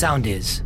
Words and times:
sound 0.00 0.24
is. 0.24 0.64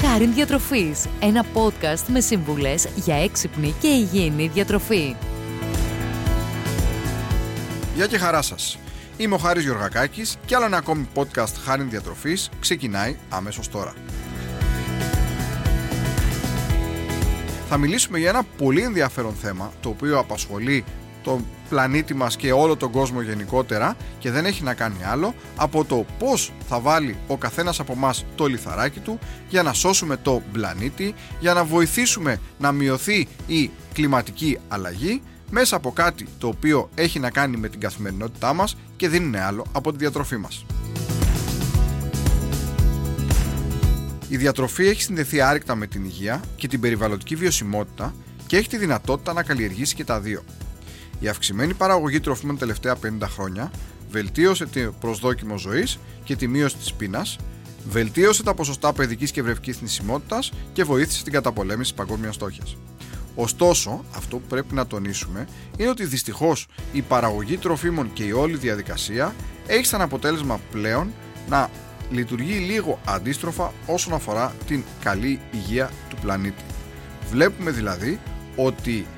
Χάριν 0.00 0.34
Διατροφής, 0.34 1.06
ένα 1.20 1.44
podcast 1.54 2.04
με 2.06 2.20
σύμβουλες 2.20 2.88
για 2.94 3.16
έξυπνη 3.16 3.74
και 3.80 3.88
υγιεινή 3.88 4.48
διατροφή. 4.48 5.16
Γεια 7.94 8.06
και 8.06 8.18
χαρά 8.18 8.42
σας. 8.42 8.78
Είμαι 9.16 9.34
ο 9.34 9.38
Χάρης 9.38 9.62
Γιωργακάκης 9.62 10.36
και 10.46 10.54
άλλο 10.54 10.64
ένα 10.64 10.76
ακόμη 10.76 11.08
podcast 11.14 11.54
Χάριν 11.64 11.90
Διατροφής 11.90 12.50
ξεκινάει 12.60 13.16
αμέσως 13.28 13.68
τώρα. 13.68 13.94
Θα 17.68 17.76
μιλήσουμε 17.76 18.18
για 18.18 18.28
ένα 18.28 18.42
πολύ 18.58 18.82
ενδιαφέρον 18.82 19.34
θέμα 19.34 19.72
το 19.80 19.88
οποίο 19.88 20.18
απασχολεί 20.18 20.84
τον 21.26 21.44
πλανήτη 21.68 22.14
μας 22.14 22.36
και 22.36 22.52
όλο 22.52 22.76
τον 22.76 22.90
κόσμο 22.90 23.20
γενικότερα 23.20 23.96
και 24.18 24.30
δεν 24.30 24.44
έχει 24.44 24.62
να 24.62 24.74
κάνει 24.74 25.04
άλλο 25.04 25.34
από 25.56 25.84
το 25.84 26.06
πώς 26.18 26.52
θα 26.68 26.80
βάλει 26.80 27.16
ο 27.26 27.36
καθένας 27.36 27.80
από 27.80 27.94
μας 27.94 28.24
το 28.34 28.46
λιθαράκι 28.46 29.00
του 29.00 29.18
για 29.48 29.62
να 29.62 29.72
σώσουμε 29.72 30.16
το 30.16 30.42
πλανήτη, 30.52 31.14
για 31.40 31.54
να 31.54 31.64
βοηθήσουμε 31.64 32.40
να 32.58 32.72
μειωθεί 32.72 33.28
η 33.46 33.70
κλιματική 33.92 34.58
αλλαγή 34.68 35.22
μέσα 35.50 35.76
από 35.76 35.92
κάτι 35.92 36.26
το 36.38 36.46
οποίο 36.46 36.90
έχει 36.94 37.18
να 37.18 37.30
κάνει 37.30 37.56
με 37.56 37.68
την 37.68 37.80
καθημερινότητά 37.80 38.52
μας 38.52 38.76
και 38.96 39.08
δεν 39.08 39.22
είναι 39.22 39.42
άλλο 39.42 39.66
από 39.72 39.90
τη 39.90 39.98
διατροφή 39.98 40.36
μας. 40.36 40.66
Η 44.28 44.36
διατροφή 44.36 44.88
έχει 44.88 45.02
συνδεθεί 45.02 45.40
άρρηκτα 45.40 45.74
με 45.74 45.86
την 45.86 46.04
υγεία 46.04 46.40
και 46.56 46.68
την 46.68 46.80
περιβαλλοντική 46.80 47.34
βιωσιμότητα 47.34 48.14
και 48.46 48.56
έχει 48.56 48.68
τη 48.68 48.76
δυνατότητα 48.76 49.32
να 49.32 49.42
καλλιεργήσει 49.42 49.94
και 49.94 50.04
τα 50.04 50.20
δύο. 50.20 50.42
Η 51.20 51.28
αυξημένη 51.28 51.74
παραγωγή 51.74 52.20
τροφίμων 52.20 52.54
τα 52.54 52.60
τελευταία 52.60 52.96
50 53.02 53.26
χρόνια 53.28 53.70
βελτίωσε 54.10 54.66
το 54.66 54.92
προσδόκιμο 55.00 55.58
ζωής 55.58 55.98
και 56.24 56.36
τη 56.36 56.48
μείωση 56.48 56.76
της 56.76 56.92
πείνας, 56.92 57.36
βελτίωσε 57.88 58.42
τα 58.42 58.54
ποσοστά 58.54 58.92
παιδικής 58.92 59.30
και 59.30 59.42
βρευκή 59.42 59.72
θνησιμότητας 59.72 60.52
και 60.72 60.84
βοήθησε 60.84 61.22
την 61.24 61.32
καταπολέμηση 61.32 61.94
της 61.94 62.04
παγκόσμιας 62.04 62.34
στόχια. 62.34 62.64
Ωστόσο, 63.34 64.04
αυτό 64.16 64.36
που 64.36 64.46
πρέπει 64.48 64.74
να 64.74 64.86
τονίσουμε 64.86 65.48
είναι 65.76 65.88
ότι 65.88 66.04
δυστυχώς 66.04 66.66
η 66.92 67.02
παραγωγή 67.02 67.56
τροφίμων 67.56 68.12
και 68.12 68.24
η 68.24 68.32
όλη 68.32 68.56
διαδικασία 68.56 69.34
έχει 69.66 69.84
σαν 69.84 70.00
αποτέλεσμα 70.00 70.60
πλέον 70.70 71.12
να 71.48 71.70
λειτουργεί 72.10 72.54
λίγο 72.54 73.00
αντίστροφα 73.06 73.72
όσον 73.86 74.12
αφορά 74.12 74.54
την 74.66 74.82
καλή 75.02 75.40
υγεία 75.52 75.90
του 76.08 76.16
πλανήτη. 76.22 76.62
Βλέπουμε 77.30 77.70
δηλαδή 77.70 78.20
ότι 78.56 78.98
ε, 78.98 79.15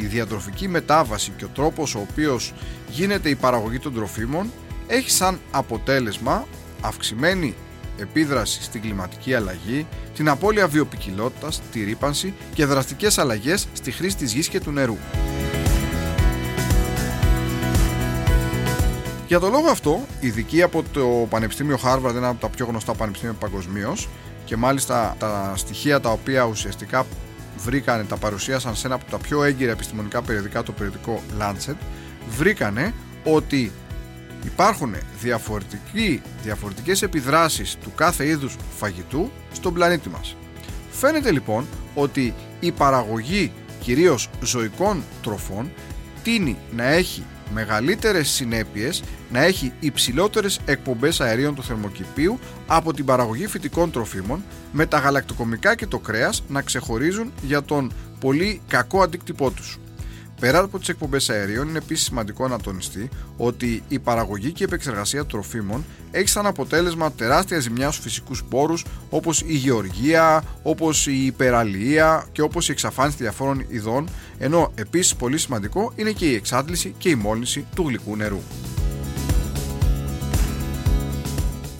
η 0.00 0.06
διατροφική 0.06 0.68
μετάβαση 0.68 1.32
και 1.36 1.44
ο 1.44 1.50
τρόπος 1.54 1.94
ο 1.94 2.06
οποίος 2.10 2.52
γίνεται 2.88 3.28
η 3.28 3.34
παραγωγή 3.34 3.78
των 3.78 3.94
τροφίμων 3.94 4.52
έχει 4.86 5.10
σαν 5.10 5.40
αποτέλεσμα 5.50 6.46
αυξημένη 6.80 7.54
επίδραση 7.98 8.62
στην 8.62 8.80
κλιματική 8.80 9.34
αλλαγή, 9.34 9.86
την 10.14 10.28
απώλεια 10.28 10.68
βιοπικιλότητας, 10.68 11.60
τη 11.72 11.84
ρήπανση 11.84 12.34
και 12.54 12.64
δραστικές 12.64 13.18
αλλαγές 13.18 13.66
στη 13.72 13.90
χρήση 13.90 14.16
της 14.16 14.32
γης 14.32 14.48
και 14.48 14.60
του 14.60 14.70
νερού. 14.70 14.96
Για 19.26 19.40
τον 19.40 19.50
λόγο 19.50 19.68
αυτό, 19.68 20.06
ειδικοί 20.20 20.62
από 20.62 20.84
το 20.92 21.26
Πανεπιστήμιο 21.30 21.78
Harvard, 21.84 22.14
ένα 22.14 22.28
από 22.28 22.40
τα 22.40 22.48
πιο 22.48 22.66
γνωστά 22.66 22.94
πανεπιστήμια 22.94 23.34
παγκοσμίως, 23.34 24.08
και 24.44 24.56
μάλιστα 24.56 25.14
τα 25.18 25.52
στοιχεία 25.56 26.00
τα 26.00 26.10
οποία 26.10 26.44
ουσιαστικά 26.44 27.06
βρήκανε, 27.56 28.04
τα 28.04 28.16
παρουσίασαν 28.16 28.76
σε 28.76 28.86
ένα 28.86 28.94
από 28.94 29.10
τα 29.10 29.18
πιο 29.18 29.44
έγκυρα 29.44 29.72
επιστημονικά 29.72 30.22
περιοδικά, 30.22 30.62
το 30.62 30.72
περιοδικό 30.72 31.22
Lancet, 31.40 31.76
βρήκανε 32.28 32.94
ότι 33.24 33.72
υπάρχουν 34.44 34.94
διαφορετικοί, 35.20 36.22
διαφορετικές 36.42 37.02
επιδράσεις 37.02 37.76
του 37.82 37.92
κάθε 37.94 38.26
είδους 38.26 38.56
φαγητού 38.78 39.30
στον 39.52 39.74
πλανήτη 39.74 40.08
μας. 40.08 40.36
Φαίνεται 40.90 41.30
λοιπόν 41.30 41.66
ότι 41.94 42.34
η 42.60 42.72
παραγωγή 42.72 43.52
κυρίως 43.80 44.30
ζωικών 44.42 45.02
τροφών 45.22 45.70
τίνει 46.22 46.56
να 46.76 46.84
έχει 46.84 47.24
μεγαλύτερες 47.52 48.28
συνέπειες 48.28 49.02
να 49.30 49.42
έχει 49.42 49.72
υψηλότερες 49.80 50.60
εκπομπές 50.64 51.20
αερίων 51.20 51.54
του 51.54 51.62
θερμοκηπίου 51.62 52.38
από 52.66 52.92
την 52.92 53.04
παραγωγή 53.04 53.46
φυτικών 53.46 53.90
τροφίμων 53.90 54.44
με 54.72 54.86
τα 54.86 54.98
γαλακτοκομικά 54.98 55.74
και 55.74 55.86
το 55.86 55.98
κρέας 55.98 56.42
να 56.48 56.62
ξεχωρίζουν 56.62 57.32
για 57.42 57.62
τον 57.62 57.92
πολύ 58.20 58.60
κακό 58.68 59.02
αντίκτυπό 59.02 59.50
τους. 59.50 59.78
Πέρα 60.40 60.58
από 60.58 60.78
τις 60.78 60.88
εκπομπές 60.88 61.30
αερίων, 61.30 61.68
είναι 61.68 61.78
επίσης 61.78 62.04
σημαντικό 62.04 62.48
να 62.48 62.58
τονιστεί 62.58 63.08
ότι 63.36 63.82
η 63.88 63.98
παραγωγή 63.98 64.52
και 64.52 64.62
η 64.62 64.66
επεξεργασία 64.66 65.24
τροφίμων 65.24 65.84
έχει 66.10 66.28
σαν 66.28 66.46
αποτέλεσμα 66.46 67.12
τεράστια 67.12 67.58
ζημιά 67.58 67.90
στους 67.90 68.04
φυσικούς 68.04 68.44
πόρους 68.44 68.84
όπως 69.10 69.40
η 69.46 69.54
γεωργία, 69.54 70.44
όπως 70.62 71.06
η 71.06 71.26
υπεραλία 71.26 72.26
και 72.32 72.42
όπως 72.42 72.68
η 72.68 72.72
εξαφάνιση 72.72 73.16
διαφόρων 73.16 73.64
ειδών, 73.68 74.08
ενώ 74.38 74.72
επίσης 74.74 75.14
πολύ 75.14 75.38
σημαντικό 75.38 75.92
είναι 75.96 76.10
και 76.10 76.26
η 76.30 76.34
εξάντληση 76.34 76.94
και 76.98 77.08
η 77.08 77.14
μόλυνση 77.14 77.66
του 77.74 77.88
γλυκού 77.88 78.16
νερού. 78.16 78.40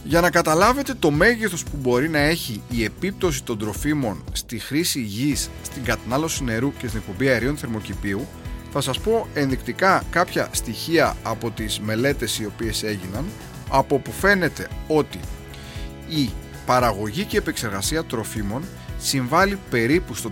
Για 0.05 0.21
να 0.21 0.31
καταλάβετε 0.31 0.95
το 0.99 1.11
μέγεθος 1.11 1.63
που 1.63 1.77
μπορεί 1.81 2.09
να 2.09 2.19
έχει 2.19 2.63
η 2.71 2.85
επίπτωση 2.85 3.43
των 3.43 3.59
τροφίμων 3.59 4.25
στη 4.33 4.59
χρήση 4.59 5.01
γης, 5.01 5.51
στην 5.63 5.85
κατανάλωση 5.85 6.45
νερού 6.45 6.73
και 6.79 6.87
στην 6.87 7.01
εκπομπή 7.01 7.29
αερίων 7.29 7.57
θερμοκηπίου, 7.57 8.27
θα 8.77 8.83
σας 8.83 8.99
πω 9.01 9.27
ενδεικτικά 9.35 10.03
κάποια 10.11 10.49
στοιχεία 10.53 11.17
από 11.23 11.51
τις 11.51 11.81
μελέτες 11.81 12.39
οι 12.39 12.45
οποίες 12.47 12.83
έγιναν 12.83 13.25
από 13.71 13.99
που 13.99 14.13
φαίνεται 14.13 14.69
ότι 14.89 15.21
η 16.09 16.31
παραγωγή 16.67 17.25
και 17.25 17.37
επεξεργασία 17.37 18.05
τροφίμων 18.05 18.63
συμβάλλει 18.99 19.59
περίπου 19.71 20.15
στο 20.15 20.31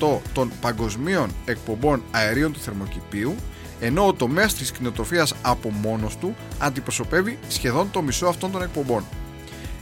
30% 0.00 0.18
των 0.32 0.52
παγκοσμίων 0.60 1.30
εκπομπών 1.44 2.02
αερίων 2.10 2.52
του 2.52 2.60
θερμοκηπίου 2.60 3.34
ενώ 3.80 4.06
ο 4.06 4.12
τομέας 4.12 4.54
της 4.54 4.72
κτηνοτροφίας 4.72 5.34
από 5.42 5.70
μόνος 5.70 6.16
του 6.16 6.36
αντιπροσωπεύει 6.58 7.38
σχεδόν 7.48 7.90
το 7.90 8.02
μισό 8.02 8.26
αυτών 8.26 8.50
των 8.50 8.62
εκπομπών. 8.62 9.04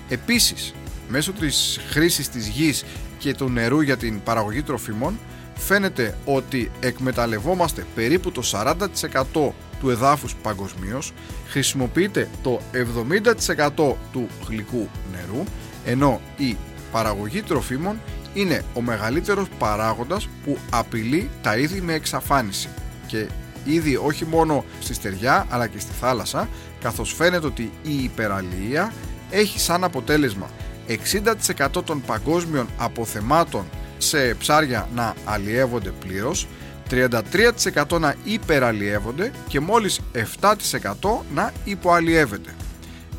Επίσης, 0.09 0.75
μέσω 1.09 1.33
της 1.33 1.81
χρήσης 1.91 2.29
της 2.29 2.49
γης 2.49 2.85
και 3.19 3.35
του 3.35 3.49
νερού 3.49 3.81
για 3.81 3.97
την 3.97 4.23
παραγωγή 4.23 4.63
τροφίμων 4.63 5.19
φαίνεται 5.59 6.17
ότι 6.25 6.71
εκμεταλλευόμαστε 6.81 7.87
περίπου 7.95 8.33
το 8.33 8.43
40% 8.53 9.53
του 9.81 9.91
εδάφους 9.91 10.35
παγκοσμίως, 10.35 11.13
χρησιμοποιείται 11.49 12.29
το 12.43 12.61
70% 12.73 13.95
του 14.13 14.29
γλυκού 14.49 14.89
νερού, 15.13 15.45
ενώ 15.85 16.21
η 16.37 16.57
παραγωγή 16.93 17.43
τροφίμων 17.43 18.01
είναι 18.35 18.65
ο 18.75 18.81
μεγαλύτερος 18.81 19.47
παράγοντας 19.59 20.29
που 20.45 20.59
απειλεί 20.71 21.31
τα 21.43 21.57
είδη 21.57 21.81
με 21.81 21.93
εξαφάνιση. 21.93 22.69
Και 23.07 23.27
ήδη 23.65 23.97
όχι 23.97 24.25
μόνο 24.25 24.65
στη 24.81 24.95
στεριά 24.95 25.47
αλλά 25.51 25.67
και 25.67 25.79
στη 25.79 25.93
θάλασσα 26.01 26.49
καθώς 26.81 27.13
φαίνεται 27.15 27.47
ότι 27.47 27.71
η 27.83 28.03
υπεραλία 28.03 28.93
έχει 29.31 29.61
σαν 29.61 29.85
αποτέλεσμα 29.85 30.51
60% 30.89 31.85
των 31.85 32.01
παγκόσμιων 32.07 32.69
αποθεμάτων 32.79 33.65
σε 33.99 34.35
ψάρια 34.35 34.89
να 34.95 35.15
αλλιεύονται 35.25 35.91
πλήρως, 35.91 36.47
33% 36.91 37.99
να 37.99 38.15
υπεραλλιεύονται 38.25 39.33
και 39.49 39.61
μόλις 39.61 40.01
7% 40.13 41.25
να 41.35 41.53
υποαλλιεύεται. 41.65 42.55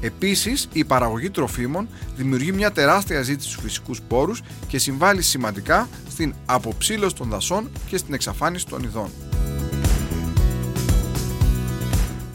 Επίσης, 0.01 0.67
η 0.73 0.83
παραγωγή 0.83 1.29
τροφίμων 1.29 1.87
δημιουργεί 2.15 2.51
μια 2.51 2.71
τεράστια 2.71 3.21
ζήτηση 3.21 3.49
στους 3.49 3.61
φυσικούς 3.63 4.01
πόρους 4.07 4.41
και 4.67 4.77
συμβάλλει 4.77 5.21
σημαντικά 5.21 5.87
στην 6.09 6.33
αποψήλωση 6.45 7.15
των 7.15 7.29
δασών 7.29 7.69
και 7.87 7.97
στην 7.97 8.13
εξαφάνιση 8.13 8.65
των 8.65 8.83
ειδών. 8.83 9.09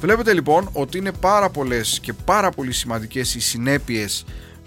Βλέπετε 0.00 0.32
λοιπόν 0.32 0.68
ότι 0.72 0.98
είναι 0.98 1.12
πάρα 1.12 1.50
πολλές 1.50 1.98
και 2.00 2.12
πάρα 2.12 2.50
πολύ 2.50 2.72
σημαντικές 2.72 3.34
οι 3.34 3.40
συνέπειες 3.40 4.24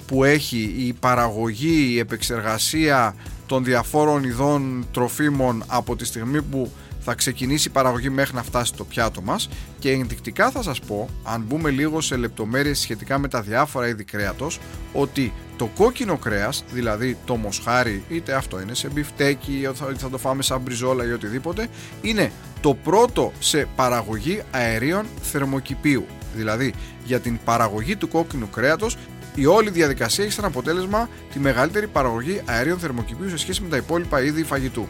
που 0.07 0.23
έχει 0.23 0.75
η 0.77 0.94
παραγωγή, 0.94 1.91
η 1.94 2.00
επεξεργασία 2.00 3.15
των 3.47 3.63
διαφόρων 3.63 4.23
ειδών 4.23 4.88
τροφίμων 4.91 5.63
από 5.67 5.95
τη 5.95 6.05
στιγμή 6.05 6.41
που 6.41 6.71
θα 6.99 7.15
ξεκινήσει 7.15 7.67
η 7.67 7.71
παραγωγή 7.71 8.09
μέχρι 8.09 8.35
να 8.35 8.44
φτάσει 8.44 8.71
στο 8.73 8.85
πιάτο 8.85 9.21
μας 9.21 9.49
και 9.79 9.91
ενδεικτικά 9.91 10.51
θα 10.51 10.61
σας 10.61 10.79
πω, 10.79 11.09
αν 11.23 11.44
μπούμε 11.47 11.69
λίγο 11.69 12.01
σε 12.01 12.15
λεπτομέρειες 12.15 12.79
σχετικά 12.79 13.17
με 13.17 13.27
τα 13.27 13.41
διάφορα 13.41 13.88
είδη 13.88 14.03
κρέατος, 14.03 14.59
ότι 14.94 15.33
το 15.57 15.69
κόκκινο 15.75 16.17
κρέας, 16.17 16.63
δηλαδή 16.71 17.17
το 17.25 17.35
μοσχάρι, 17.35 18.03
είτε 18.09 18.33
αυτό 18.33 18.61
είναι 18.61 18.73
σε 18.73 18.89
μπιφτέκι, 18.89 19.51
είτε 19.51 19.97
θα 19.97 20.09
το 20.09 20.17
φάμε 20.17 20.43
σαν 20.43 20.61
μπριζόλα 20.61 21.05
ή 21.05 21.11
οτιδήποτε, 21.11 21.67
είναι 22.01 22.31
το 22.61 22.73
πρώτο 22.73 23.31
σε 23.39 23.67
παραγωγή 23.75 24.41
αερίων 24.51 25.05
θερμοκηπίου. 25.21 26.05
Δηλαδή, 26.35 26.73
για 27.03 27.19
την 27.19 27.39
παραγωγή 27.45 27.95
του 27.95 28.07
κόκκινου 28.07 28.50
κρέατος 28.50 28.97
η 29.38 29.45
όλη 29.45 29.69
διαδικασία 29.69 30.24
έχει 30.24 30.34
σαν 30.34 30.45
αποτέλεσμα 30.45 31.10
τη 31.34 31.39
μεγαλύτερη 31.39 31.88
παραγωγή 31.88 32.42
αερίων 32.45 32.80
θερμοκηπίου 32.80 33.30
σε 33.30 33.38
σχέση 33.38 33.62
με 33.62 33.69
τα 33.69 33.78
υπόλοιπα 33.78 34.22
είδη 34.22 34.44
φαγητού. 34.44 34.88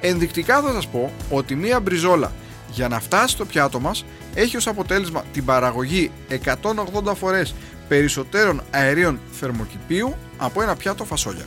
Ενδεικτικά 0.00 0.60
θα 0.60 0.72
σας 0.72 0.88
πω 0.88 1.12
ότι 1.30 1.54
μία 1.54 1.80
μπριζόλα 1.80 2.32
για 2.70 2.88
να 2.88 3.00
φτάσει 3.00 3.34
στο 3.34 3.44
πιάτο 3.44 3.80
μας 3.80 4.04
έχει 4.34 4.56
ως 4.56 4.66
αποτέλεσμα 4.66 5.24
την 5.32 5.44
παραγωγή 5.44 6.10
180 6.44 7.14
φορές 7.14 7.54
περισσότερων 7.88 8.62
αερίων 8.70 9.20
θερμοκηπίου 9.32 10.14
από 10.36 10.62
ένα 10.62 10.76
πιάτο 10.76 11.04
φασόλια. 11.04 11.44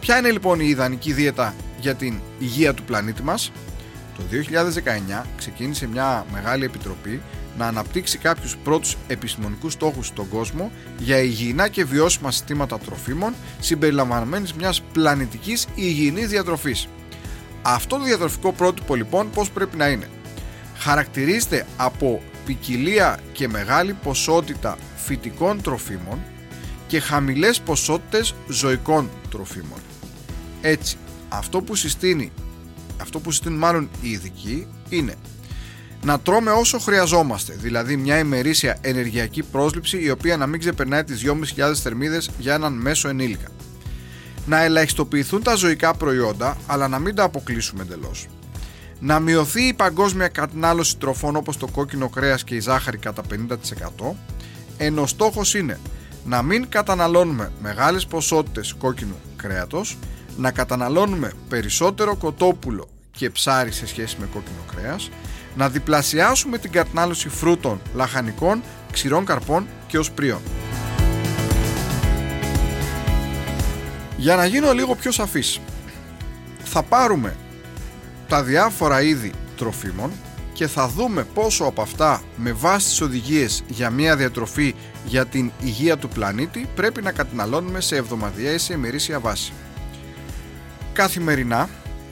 Ποια 0.00 0.18
είναι 0.18 0.30
λοιπόν 0.30 0.60
η 0.60 0.66
ιδανική 0.68 1.12
δίαιτα 1.12 1.54
για 1.80 1.94
την 1.94 2.20
υγεία 2.38 2.74
του 2.74 2.82
πλανήτη 2.82 3.22
μας; 3.22 3.52
Το 4.18 4.24
2019 5.20 5.24
ξεκίνησε 5.36 5.86
μια 5.86 6.26
μεγάλη 6.32 6.64
επιτροπή 6.64 7.22
να 7.58 7.66
αναπτύξει 7.66 8.18
κάποιους 8.18 8.56
πρώτους 8.56 8.96
επιστημονικούς 9.06 9.72
στόχους 9.72 10.06
στον 10.06 10.28
κόσμο 10.28 10.70
για 10.98 11.18
υγιεινά 11.18 11.68
και 11.68 11.84
βιώσιμα 11.84 12.30
συστήματα 12.30 12.78
τροφίμων 12.78 13.34
συμπεριλαμβανομένης 13.60 14.52
μιας 14.52 14.82
πλανητικής 14.92 15.66
υγιεινής 15.74 16.28
διατροφής. 16.28 16.88
Αυτό 17.62 17.96
το 17.96 18.04
διατροφικό 18.04 18.52
πρότυπο 18.52 18.94
λοιπόν 18.94 19.30
πώς 19.30 19.50
πρέπει 19.50 19.76
να 19.76 19.88
είναι; 19.88 20.08
Χαρακτηρίζεται 20.78 21.66
από 21.76 22.22
ποικιλία 22.46 23.18
και 23.32 23.48
μεγάλη 23.48 23.92
ποσότητα 23.92 24.78
φυτικών 24.96 25.62
τροφίμων 25.62 26.18
και 26.86 27.00
χαμηλές 27.00 27.60
ποσότητες 27.60 28.34
ζωικών 28.48 29.10
τροφίμων. 29.30 29.78
Έτσι, 30.60 30.96
αυτό 31.28 31.60
που 31.60 31.74
συστήνει, 31.74 32.32
αυτό 33.00 33.18
που 33.20 33.30
συστήνουν 33.30 33.58
μάλλον 33.58 33.88
οι 34.00 34.10
ειδικοί 34.10 34.66
είναι 34.88 35.14
να 36.04 36.20
τρώμε 36.20 36.50
όσο 36.50 36.78
χρειαζόμαστε, 36.78 37.54
δηλαδή 37.58 37.96
μια 37.96 38.18
ημερήσια 38.18 38.78
ενεργειακή 38.80 39.42
πρόσληψη 39.42 40.02
η 40.02 40.10
οποία 40.10 40.36
να 40.36 40.46
μην 40.46 40.60
ξεπερνάει 40.60 41.04
τις 41.04 41.22
2.500 41.56 41.74
θερμίδες 41.74 42.30
για 42.38 42.54
έναν 42.54 42.72
μέσο 42.72 43.08
ενήλικα. 43.08 43.48
Να 44.46 44.62
ελαχιστοποιηθούν 44.62 45.42
τα 45.42 45.54
ζωικά 45.54 45.94
προϊόντα, 45.94 46.56
αλλά 46.66 46.88
να 46.88 46.98
μην 46.98 47.14
τα 47.14 47.22
αποκλείσουμε 47.22 47.82
εντελώς. 47.82 48.26
Να 49.00 49.20
μειωθεί 49.20 49.62
η 49.62 49.72
παγκόσμια 49.72 50.28
κατανάλωση 50.28 50.96
τροφών 50.96 51.36
όπως 51.36 51.56
το 51.56 51.66
κόκκινο 51.66 52.08
κρέας 52.08 52.44
και 52.44 52.54
η 52.54 52.60
ζάχαρη 52.60 52.98
κατά 52.98 53.22
50%, 53.22 54.16
ενώ 54.76 55.06
στόχος 55.06 55.54
είναι 55.54 55.78
να 56.24 56.42
μην 56.42 56.68
καταναλώνουμε 56.68 57.52
μεγάλες 57.62 58.06
ποσότητες 58.06 58.74
κόκκινου 58.78 59.16
κρέατος, 59.36 59.96
να 60.38 60.50
καταναλώνουμε 60.50 61.32
περισσότερο 61.48 62.16
κοτόπουλο 62.16 62.88
και 63.10 63.30
ψάρι 63.30 63.72
σε 63.72 63.86
σχέση 63.86 64.16
με 64.20 64.26
κόκκινο 64.32 64.64
κρέας, 64.74 65.10
να 65.56 65.68
διπλασιάσουμε 65.68 66.58
την 66.58 66.70
κατανάλωση 66.70 67.28
φρούτων, 67.28 67.80
λαχανικών, 67.94 68.62
ξηρών 68.92 69.24
καρπών 69.24 69.66
και 69.86 69.98
οσπρίων. 69.98 70.40
Για 74.16 74.36
να 74.36 74.44
γίνω 74.46 74.72
λίγο 74.72 74.94
πιο 74.94 75.10
σαφής, 75.10 75.60
θα 76.64 76.82
πάρουμε 76.82 77.36
τα 78.28 78.42
διάφορα 78.42 79.02
είδη 79.02 79.32
τροφίμων 79.56 80.10
και 80.52 80.66
θα 80.66 80.88
δούμε 80.88 81.24
πόσο 81.34 81.64
από 81.64 81.82
αυτά 81.82 82.22
με 82.36 82.52
βάση 82.52 82.88
τις 82.88 83.00
οδηγίες 83.00 83.62
για 83.68 83.90
μια 83.90 84.16
διατροφή 84.16 84.74
για 85.04 85.26
την 85.26 85.52
υγεία 85.60 85.96
του 85.96 86.08
πλανήτη 86.08 86.68
πρέπει 86.74 87.02
να 87.02 87.12
καταναλώνουμε 87.12 87.80
σε 87.80 87.96
εβδομαδιαία 87.96 88.52
ή 88.52 88.58
σε 88.58 88.72
ημερήσια 88.72 89.20
βάση. 89.20 89.52
Καθημερινά 90.98 91.68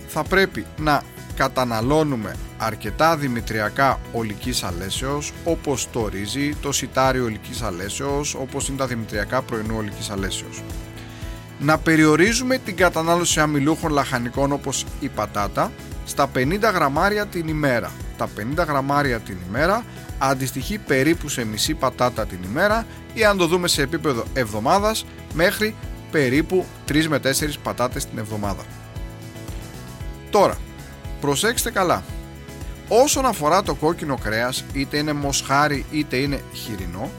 θα 0.08 0.22
πρέπει 0.22 0.66
να 0.78 1.02
καταναλώνουμε 1.36 2.34
αρκετά 2.58 3.16
δημητριακά 3.16 4.00
ολικής 4.12 4.62
αλέσεως 4.62 5.32
όπως 5.44 5.88
το 5.92 6.08
ρύζι, 6.08 6.54
το 6.54 6.72
σιτάρι 6.72 7.20
ολικής 7.20 7.62
αλέσεως, 7.62 8.34
όπως 8.34 8.68
είναι 8.68 8.76
τα 8.76 8.86
δημητριακά 8.86 9.42
πρωινού 9.42 9.76
ολικής 9.76 10.10
αλέσεως. 10.10 10.62
Να 11.58 11.78
περιορίζουμε 11.78 12.58
την 12.58 12.76
κατανάλωση 12.76 13.40
αμυλούχων 13.40 13.92
λαχανικών 13.92 14.52
όπως 14.52 14.84
η 15.00 15.08
πατάτα 15.08 15.72
στα 16.04 16.30
50 16.34 16.72
γραμμάρια 16.74 17.26
την 17.26 17.48
ημέρα. 17.48 17.90
Τα 18.16 18.28
50 18.36 18.64
γραμμάρια 18.66 19.18
την 19.18 19.36
ημέρα 19.48 19.84
αντιστοιχεί 20.18 20.78
περίπου 20.78 21.28
σε 21.28 21.44
μισή 21.44 21.74
πατάτα 21.74 22.26
την 22.26 22.38
ημέρα 22.50 22.86
ή 23.14 23.24
αν 23.24 23.36
το 23.36 23.46
δούμε 23.46 23.68
σε 23.68 23.82
επίπεδο 23.82 24.24
εβδομάδας 24.32 25.04
μέχρι 25.34 25.74
περίπου 26.10 26.64
3 26.88 27.06
με 27.06 27.18
4 27.18 27.30
πατάτες 27.62 28.06
την 28.06 28.18
εβδομάδα. 28.18 28.62
Τώρα, 30.30 30.58
προσέξτε 31.20 31.70
καλά. 31.70 32.04
Όσον 32.88 33.26
αφορά 33.26 33.62
το 33.62 33.74
κόκκινο 33.74 34.18
κρέας, 34.18 34.64
είτε 34.72 34.98
είναι 34.98 35.12
μοσχάρι 35.12 35.84
είτε 35.90 36.16
είναι 36.16 36.40
χοιρινό, 36.52 37.10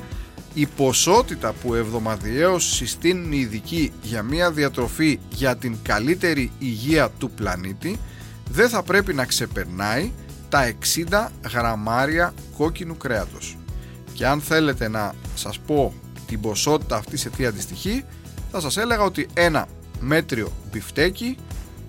η 0.53 0.65
ποσότητα 0.65 1.53
που 1.53 1.73
εβδομαδιαίως 1.73 2.75
συστήνουν 2.75 3.31
οι 3.31 3.37
ειδικοί 3.39 3.91
για 4.01 4.23
μια 4.23 4.51
διατροφή 4.51 5.19
για 5.29 5.55
την 5.55 5.77
καλύτερη 5.83 6.51
υγεία 6.59 7.09
του 7.09 7.31
πλανήτη 7.31 7.99
δεν 8.49 8.69
θα 8.69 8.83
πρέπει 8.83 9.13
να 9.13 9.25
ξεπερνάει 9.25 10.11
τα 10.49 10.73
60 11.09 11.27
γραμμάρια 11.51 12.33
κόκκινου 12.57 12.97
κρέατος. 12.97 13.57
Και 14.13 14.27
αν 14.27 14.41
θέλετε 14.41 14.87
να 14.87 15.13
σας 15.35 15.59
πω 15.59 15.93
την 16.27 16.41
ποσότητα 16.41 16.95
αυτής 16.95 17.21
σε 17.21 17.29
τι 17.29 17.45
αντιστοιχεί, 17.45 18.03
θα 18.51 18.59
σας 18.59 18.77
έλεγα 18.77 19.03
ότι 19.03 19.27
ένα 19.33 19.67
μέτριο 19.99 20.51
μπιφτέκι 20.71 21.37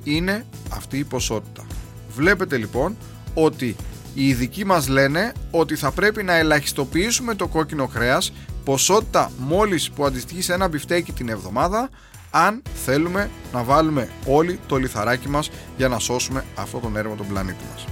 είναι 0.05 0.45
αυτή 0.71 0.99
η 0.99 1.05
ποσότητα. 1.05 1.67
Βλέπετε 2.15 2.57
λοιπόν 2.57 2.97
ότι 3.35 3.77
οι 4.15 4.29
ειδικοί 4.29 4.65
μας 4.65 4.89
λένε 4.89 5.33
ότι 5.51 5.77
θα 5.77 5.91
πρέπει 5.91 6.23
να 6.23 6.35
ελαχιστοποιήσουμε 6.35 7.35
το 7.35 7.47
κόκκινο 7.47 7.87
κρέας 7.87 8.33
ποσότητα 8.65 9.31
μόλις 9.39 9.91
που 9.91 10.05
αντιστοιχεί 10.05 10.43
σε 10.43 10.53
ένα 10.53 10.69
μπιφτέκι 10.69 11.13
την 11.13 11.29
εβδομάδα 11.29 11.89
αν 12.31 12.63
θέλουμε 12.85 13.31
να 13.53 13.63
βάλουμε 13.63 14.09
όλοι 14.27 14.61
το 14.67 14.77
λιθαράκι 14.77 15.29
μας 15.29 15.51
για 15.77 15.89
να 15.89 15.99
σώσουμε 15.99 16.45
αυτό 16.55 16.79
τον 16.79 16.97
έργο 16.97 17.15
τον 17.15 17.27
πλανήτη 17.27 17.65
μας. 17.73 17.85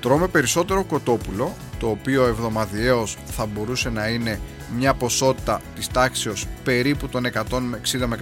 Τρώμε 0.00 0.26
περισσότερο 0.26 0.84
κοτόπουλο, 0.84 1.54
το 1.78 1.88
οποίο 1.88 2.26
εβδομαδιαίως 2.26 3.16
θα 3.26 3.46
μπορούσε 3.46 3.90
να 3.90 4.08
είναι 4.08 4.40
μια 4.76 4.94
ποσότητα 4.94 5.60
της 5.74 5.88
τάξεως 5.88 6.46
περίπου 6.64 7.08
των 7.08 7.26
160 7.26 8.06
με 8.06 8.18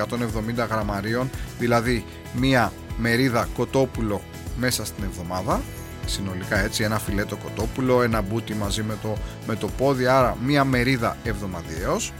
170 0.64 0.68
γραμμαρίων, 0.70 1.30
δηλαδή 1.58 2.04
μια 2.32 2.72
μερίδα 2.96 3.48
κοτόπουλο 3.56 4.22
μέσα 4.56 4.84
στην 4.84 5.04
εβδομάδα 5.04 5.60
συνολικά 6.08 6.58
έτσι 6.58 6.82
ένα 6.82 6.98
φιλέτο 6.98 7.36
κοτόπουλο, 7.36 8.02
ένα 8.02 8.20
μπούτι 8.20 8.54
μαζί 8.54 8.82
με 8.82 8.98
το, 9.02 9.16
με 9.46 9.56
το 9.56 9.68
πόδι, 9.68 10.06
άρα 10.06 10.36
μία 10.44 10.64
μερίδα 10.64 11.16
εβδομαδιαίως. 11.22 12.12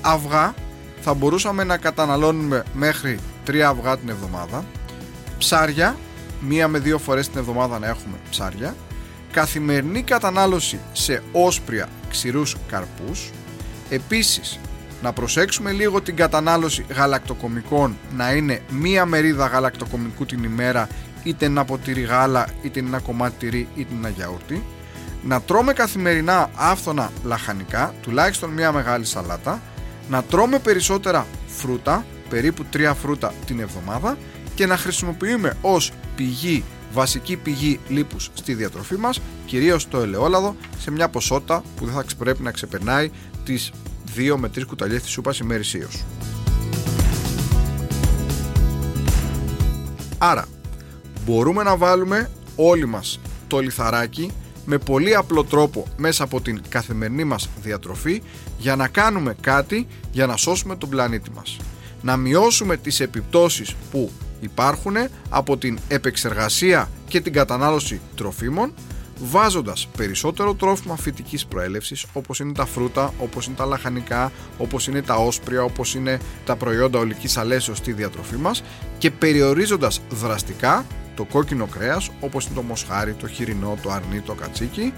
Αυγά 0.00 0.54
θα 1.00 1.14
μπορούσαμε 1.14 1.64
να 1.64 1.76
καταναλώνουμε 1.76 2.64
μέχρι 2.74 3.18
3 3.46 3.58
αυγά 3.58 3.98
την 3.98 4.08
εβδομάδα. 4.08 4.64
Ψάρια, 5.38 5.96
μία 6.40 6.68
με 6.68 6.78
δύο 6.78 6.98
φορές 6.98 7.28
την 7.28 7.38
εβδομάδα 7.38 7.78
να 7.78 7.86
έχουμε 7.86 8.16
ψάρια. 8.30 8.76
Καθημερινή 9.32 10.02
κατανάλωση 10.02 10.78
σε 10.92 11.22
όσπρια 11.32 11.88
ξηρούς 12.10 12.56
καρπούς. 12.68 13.30
Επίσης, 13.92 14.58
να 15.02 15.12
προσέξουμε 15.12 15.72
λίγο 15.72 16.00
την 16.00 16.16
κατανάλωση 16.16 16.84
γαλακτοκομικών 16.88 17.96
να 18.16 18.32
είναι 18.32 18.60
μία 18.70 19.04
μερίδα 19.06 19.46
γαλακτοκομικού 19.46 20.26
την 20.26 20.44
ημέρα 20.44 20.88
είτε 21.22 21.46
ένα 21.46 21.64
ποτήρι 21.64 22.00
γάλα, 22.00 22.48
είτε 22.62 22.80
ένα 22.80 22.98
κομμάτι 22.98 23.34
τυρί, 23.38 23.68
είτε 23.74 23.94
ένα 23.94 24.08
γιαούρτι. 24.08 24.62
Να 25.22 25.40
τρώμε 25.40 25.72
καθημερινά 25.72 26.50
άφθονα 26.54 27.10
λαχανικά, 27.24 27.94
τουλάχιστον 28.02 28.50
μία 28.50 28.72
μεγάλη 28.72 29.04
σαλάτα. 29.04 29.60
Να 30.08 30.22
τρώμε 30.22 30.58
περισσότερα 30.58 31.26
φρούτα, 31.46 32.04
περίπου 32.28 32.64
3 32.72 32.92
φρούτα 33.02 33.34
την 33.46 33.60
εβδομάδα 33.60 34.18
και 34.54 34.66
να 34.66 34.76
χρησιμοποιούμε 34.76 35.56
ως 35.60 35.92
πηγή, 36.16 36.64
βασική 36.92 37.36
πηγή 37.36 37.80
λίπους 37.88 38.30
στη 38.34 38.54
διατροφή 38.54 38.96
μας, 38.96 39.20
κυρίως 39.46 39.88
το 39.88 40.00
ελαιόλαδο, 40.00 40.56
σε 40.78 40.90
μια 40.90 41.08
ποσότητα 41.08 41.62
που 41.76 41.84
δεν 41.84 41.94
θα 41.94 42.04
πρέπει 42.18 42.42
να 42.42 42.50
ξεπερνάει 42.50 43.10
τις 43.44 43.72
2 44.16 44.36
με 44.36 44.48
3 44.48 44.64
κουταλιές 44.66 45.02
της 45.02 45.10
σούπας 45.10 45.38
ημερησίως. 45.38 46.04
Άρα, 50.18 50.46
μπορούμε 51.24 51.62
να 51.62 51.76
βάλουμε 51.76 52.30
όλοι 52.56 52.86
μας 52.86 53.20
το 53.46 53.58
λιθαράκι 53.58 54.30
με 54.64 54.78
πολύ 54.78 55.14
απλό 55.14 55.44
τρόπο 55.44 55.86
μέσα 55.96 56.24
από 56.24 56.40
την 56.40 56.62
καθημερινή 56.68 57.24
μας 57.24 57.48
διατροφή 57.62 58.22
για 58.58 58.76
να 58.76 58.88
κάνουμε 58.88 59.36
κάτι 59.40 59.86
για 60.12 60.26
να 60.26 60.36
σώσουμε 60.36 60.76
τον 60.76 60.88
πλανήτη 60.88 61.30
μας. 61.30 61.56
Να 62.02 62.16
μειώσουμε 62.16 62.76
τις 62.76 63.00
επιπτώσεις 63.00 63.74
που 63.90 64.10
υπάρχουν 64.40 64.94
από 65.28 65.56
την 65.56 65.78
επεξεργασία 65.88 66.90
και 67.08 67.20
την 67.20 67.32
κατανάλωση 67.32 68.00
τροφίμων 68.16 68.72
βάζοντας 69.18 69.88
περισσότερο 69.96 70.54
τρόφιμα 70.54 70.96
φυτικής 70.96 71.46
προέλευσης 71.46 72.06
όπως 72.12 72.38
είναι 72.40 72.52
τα 72.52 72.66
φρούτα, 72.66 73.12
όπως 73.18 73.46
είναι 73.46 73.56
τα 73.56 73.64
λαχανικά, 73.64 74.32
όπως 74.58 74.86
είναι 74.86 75.02
τα 75.02 75.14
όσπρια, 75.14 75.62
όπως 75.62 75.94
είναι 75.94 76.18
τα 76.44 76.56
προϊόντα 76.56 76.98
ολικής 76.98 77.36
αλέσεως 77.36 77.78
στη 77.78 77.92
διατροφή 77.92 78.36
μας 78.36 78.62
και 78.98 79.10
περιορίζοντας 79.10 80.00
δραστικά 80.10 80.86
το 81.14 81.24
κόκκινο 81.24 81.66
κρέας 81.66 82.10
όπως 82.20 82.46
είναι 82.46 82.54
το 82.54 82.62
μοσχάρι, 82.62 83.12
το 83.12 83.28
χοιρινό, 83.28 83.78
το 83.82 83.90
αρνί, 83.90 84.20
το 84.20 84.34
κατσίκι 84.34 84.92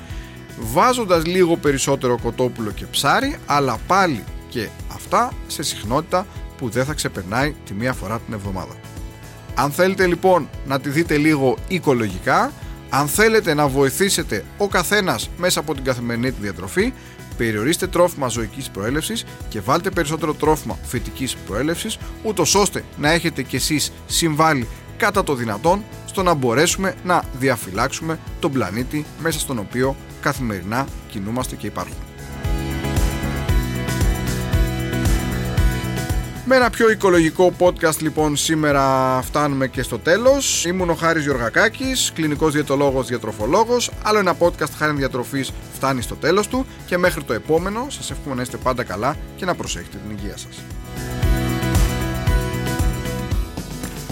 βάζοντας 0.59 1.27
λίγο 1.27 1.57
περισσότερο 1.57 2.19
κοτόπουλο 2.23 2.71
και 2.71 2.87
ψάρι 2.87 3.37
αλλά 3.47 3.79
πάλι 3.87 4.25
και 4.49 4.69
αυτά 4.95 5.33
σε 5.47 5.63
συχνότητα 5.63 6.27
που 6.59 6.69
δεν 6.69 6.85
θα 6.85 6.93
ξεπερνάει 6.93 7.55
τη 7.65 7.75
μία 7.75 7.93
φορά 7.93 8.21
την 8.21 8.35
εβδομάδα. 8.35 8.75
Αν 9.55 9.71
θέλετε 9.71 10.07
λοιπόν 10.07 10.49
να 10.67 10.81
τη 10.81 10.89
δείτε 10.89 11.17
λίγο 11.17 11.57
οικολογικά, 11.69 12.53
αν 12.95 13.09
θέλετε 13.09 13.55
να 13.55 13.69
βοηθήσετε 13.69 14.45
ο 14.59 14.69
καθένας 14.69 15.31
μέσα 15.37 15.61
από 15.61 15.75
την 15.75 15.85
καθημερινή 15.85 16.33
τη 16.33 16.41
διατροφή, 16.41 16.93
περιορίστε 17.37 17.87
τρόφιμα 17.87 18.29
ζωικής 18.29 18.71
προέλευσης 18.71 19.25
και 19.49 19.61
βάλτε 19.61 19.91
περισσότερο 19.91 20.35
τρόφιμα 20.35 20.79
φυτικής 20.83 21.37
προέλευσης, 21.37 21.99
ούτως 22.23 22.55
ώστε 22.55 22.85
να 22.97 23.11
έχετε 23.11 23.43
κι 23.43 23.57
εσείς 23.57 23.93
συμβάλει 24.07 24.69
κατά 24.97 25.25
το 25.25 25.35
δυνατόν 25.35 25.85
στο 26.05 26.23
να 26.23 26.35
μπορέσουμε 26.35 26.95
να 27.05 27.23
διαφυλάξουμε 27.39 28.19
τον 28.41 28.53
πλανήτη 28.53 29.05
μέσα 29.23 29.39
στον 29.39 29.59
οποίο 29.59 29.97
καθημερινά 30.21 30.87
κινούμαστε 31.09 31.57
και 31.57 31.67
υπάρχουμε. 31.67 32.04
Με 36.47 36.57
ένα 36.57 36.71
πιο 36.71 36.91
οικολογικό 36.91 37.53
podcast 37.59 37.99
λοιπόν 38.01 38.37
σήμερα 38.37 39.21
φτάνουμε 39.23 39.69
και 39.69 39.83
στο 39.83 39.99
τέλος. 39.99 40.65
Ήμουν 40.65 40.91
ο 40.91 40.95
Χάρης 40.95 41.23
Γιωργακάκης, 41.23 42.13
κλινικός 42.15 42.53
διαιτολόγος, 42.53 43.07
διατροφολόγος. 43.07 43.91
Άλλο 44.03 44.19
ένα 44.19 44.37
podcast 44.39 44.71
χάρη 44.77 44.97
διατροφής 44.97 45.53
φτάνει 45.75 46.03
στο 46.03 46.15
τέλος 46.15 46.49
του 46.49 46.67
και 46.87 46.99
μέχρι 46.99 47.23
το 47.23 47.33
επόμενο 47.33 47.87
σας 47.89 48.11
εύχομαι 48.11 48.35
να 48.35 48.43
είστε 48.43 48.57
πάντα 48.57 48.85
καλά 48.85 49.17
και 49.37 49.45
να 49.45 49.55
προσέχετε 49.55 49.97
την 49.97 50.17
υγεία 50.17 50.37
σας. 50.37 50.61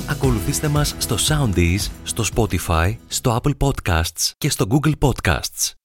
Ακολουθήστε 0.06 0.68
μας 0.68 0.94
στο 0.98 1.16
Soundees, 1.28 1.90
στο 2.02 2.24
Spotify, 2.34 2.96
στο 3.06 3.40
Apple 3.42 3.56
Podcasts 3.58 4.30
και 4.38 4.50
στο 4.50 4.66
Google 4.70 4.92
Podcasts. 4.98 5.81